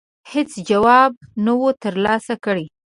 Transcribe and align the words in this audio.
هېڅ 0.31 0.49
جواب 0.69 1.11
نه 1.45 1.53
وو 1.59 1.69
ترلاسه 1.83 2.35
کړی. 2.45 2.65